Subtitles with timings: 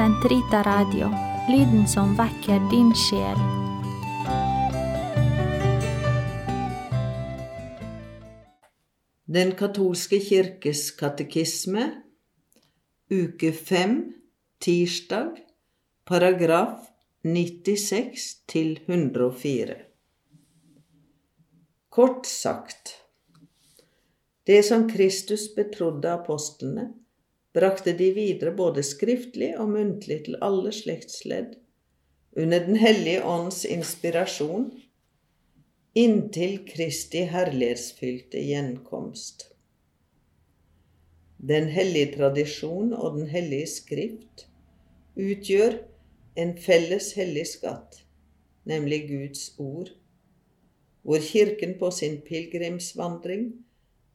[0.00, 1.10] Sentrita Radio,
[1.48, 3.40] lyden som vekker din sjel.
[9.28, 11.84] Den katolske kirkes katekisme,
[13.12, 13.92] uke 5,
[14.64, 15.36] tirsdag,
[16.08, 16.88] paragraf
[17.20, 19.76] 96 til 104.
[21.92, 22.94] Kort sagt
[24.48, 26.88] Det som Kristus betrodde apostlene,
[27.54, 31.56] brakte de videre både skriftlig og muntlig til alle slektsledd,
[32.36, 34.70] under Den hellige ånds inspirasjon,
[35.98, 39.48] inntil Kristi herlighetsfylte gjenkomst.
[41.40, 44.46] Den hellige tradisjon og Den hellige skrift
[45.16, 45.80] utgjør
[46.38, 48.04] en felles hellig skatt,
[48.64, 49.90] nemlig Guds ord,
[51.02, 53.50] hvor Kirken på sin pilegrimsvandring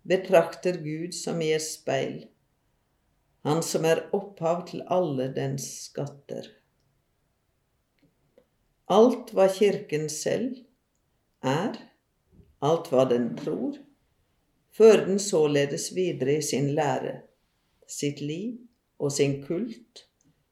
[0.08, 2.28] betrakter Gud som i et speil,
[3.46, 6.48] Han som er opphav til alle dens skatter.
[8.90, 10.58] Alt hva Kirken selv
[11.46, 11.78] er,
[12.66, 13.78] alt hva den tror,
[14.74, 17.20] fører den således videre i sin lære,
[17.86, 18.58] sitt liv
[18.98, 20.08] og sin kult,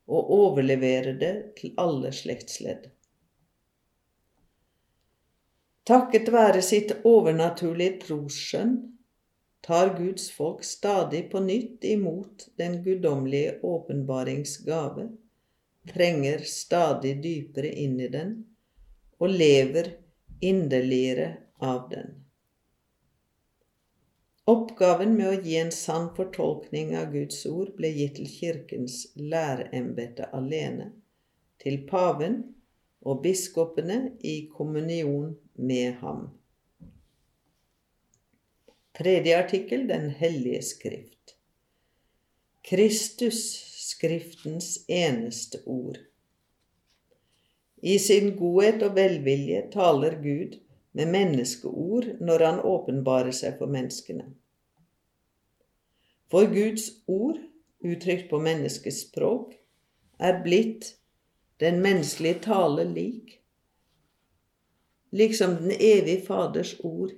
[0.05, 2.91] og overleverer det til alle slektsledd.
[5.89, 8.75] Takket være sitt overnaturlige trosskjønn
[9.64, 15.08] tar Guds folk stadig på nytt imot den guddommelige åpenbaringsgave,
[15.94, 18.36] trenger stadig dypere inn i den
[19.19, 19.94] og lever
[20.44, 21.30] inderligere
[21.64, 22.11] av den.
[24.52, 30.28] Oppgaven med å gi en sann fortolkning av Guds ord ble gitt til Kirkens læreembete
[30.36, 30.89] alene,
[31.64, 32.41] til paven
[33.08, 36.25] og biskopene i kommunion med ham.
[38.97, 41.36] Tredje artikkel Den hellige skrift.
[42.61, 45.97] Kristus, Skriftens eneste ord.
[47.81, 50.59] I sin godhet og velvilje taler Gud
[50.91, 54.28] med menneskeord når han åpenbarer seg for menneskene.
[56.29, 57.41] For Guds ord,
[57.81, 59.57] uttrykt på menneskets språk,
[60.19, 60.94] er blitt
[61.59, 63.40] den menneskelige tale lik,
[65.09, 67.17] liksom den evige Faders ord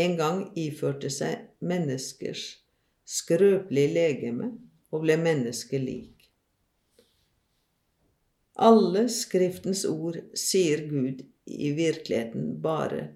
[0.00, 2.48] en gang iførte seg menneskers
[3.10, 4.50] skrøpelige legeme
[4.90, 6.28] og ble menneskelik.
[8.60, 13.08] Alle Skriftens ord sier Gud i virkeligheten bare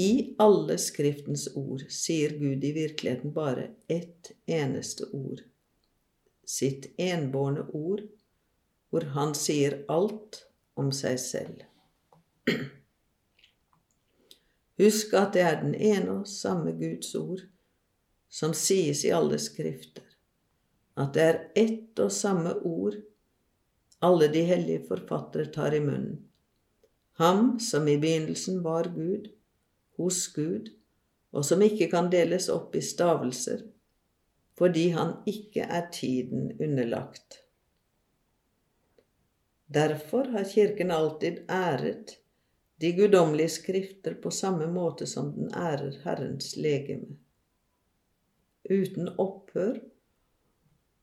[0.00, 5.44] I alle Skriftens ord sier Gud i virkeligheten bare ett eneste ord,
[6.44, 8.02] sitt enbårne ord,
[8.90, 10.42] hvor han sier alt
[10.74, 11.62] om seg selv.
[14.78, 17.44] Husk at det er den ene og samme Guds ord
[18.28, 20.06] som sies i alle skrifter,
[20.98, 22.96] at det er ett og samme ord
[24.04, 26.18] alle de hellige forfattere tar i munnen.
[27.20, 29.30] Ham som i begynnelsen var Gud,
[29.96, 30.72] hos Gud,
[31.32, 33.62] og som ikke kan deles opp i stavelser,
[34.58, 37.40] fordi han ikke er tiden underlagt.
[39.74, 42.18] Derfor har Kirken alltid æret
[42.80, 47.16] de guddommelige skrifter på samme måte som den ærer Herrens legeme.
[48.70, 49.78] Uten opphør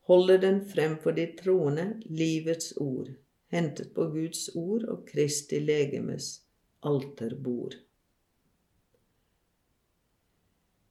[0.10, 3.08] holder den frem for de troende livets ord,
[3.54, 6.34] hentet på Guds ord og Kristi legemes
[6.84, 7.78] alterbord.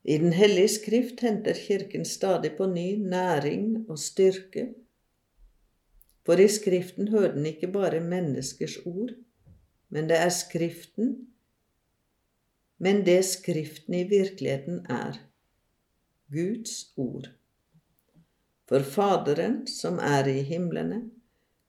[0.04, 4.70] I Den hellige skrift henter Kirken stadig på ny næring og styrke,
[6.24, 9.10] for i Skriften hører den ikke bare menneskers ord,
[9.90, 11.12] men det er Skriften,
[12.80, 15.18] men det Skriften i virkeligheten er
[16.32, 17.28] Guds ord.
[18.70, 21.02] For Faderen, som er i himlene,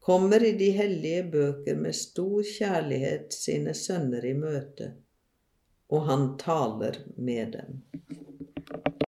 [0.02, 4.94] kommer i de hellige bøker med stor kjærlighet sine sønner i møte,
[5.90, 7.82] og han taler med dem.